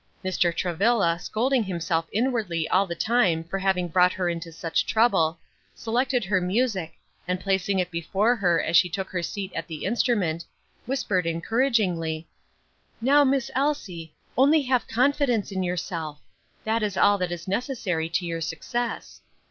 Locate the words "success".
18.41-19.21